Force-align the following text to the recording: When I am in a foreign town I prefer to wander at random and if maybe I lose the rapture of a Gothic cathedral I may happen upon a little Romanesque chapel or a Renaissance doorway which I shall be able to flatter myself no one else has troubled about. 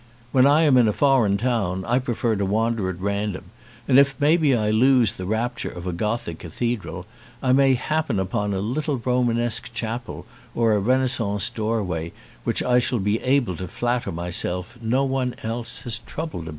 When 0.31 0.47
I 0.47 0.63
am 0.63 0.77
in 0.77 0.87
a 0.87 0.93
foreign 0.93 1.37
town 1.37 1.85
I 1.85 1.99
prefer 1.99 2.35
to 2.35 2.43
wander 2.43 2.89
at 2.89 2.99
random 2.99 3.51
and 3.87 3.99
if 3.99 4.15
maybe 4.19 4.55
I 4.55 4.71
lose 4.71 5.11
the 5.11 5.27
rapture 5.27 5.69
of 5.69 5.85
a 5.85 5.93
Gothic 5.93 6.39
cathedral 6.39 7.05
I 7.43 7.53
may 7.53 7.75
happen 7.75 8.17
upon 8.17 8.51
a 8.51 8.61
little 8.61 8.97
Romanesque 8.97 9.71
chapel 9.75 10.25
or 10.55 10.73
a 10.73 10.79
Renaissance 10.79 11.51
doorway 11.51 12.13
which 12.45 12.63
I 12.63 12.79
shall 12.79 12.97
be 12.97 13.21
able 13.21 13.55
to 13.57 13.67
flatter 13.67 14.11
myself 14.11 14.75
no 14.81 15.03
one 15.03 15.35
else 15.43 15.81
has 15.81 15.99
troubled 15.99 16.45
about. 16.47 16.49